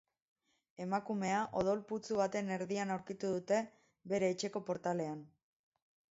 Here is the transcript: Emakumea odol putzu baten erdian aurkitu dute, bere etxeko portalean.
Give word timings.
Emakumea 0.83 1.41
odol 1.59 1.83
putzu 1.91 2.15
baten 2.21 2.49
erdian 2.55 2.93
aurkitu 2.95 3.29
dute, 3.33 3.59
bere 4.13 4.31
etxeko 4.37 4.63
portalean. 4.71 5.21